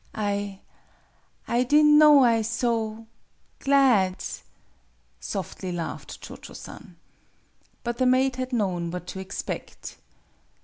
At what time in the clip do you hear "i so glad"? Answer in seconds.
2.23-4.15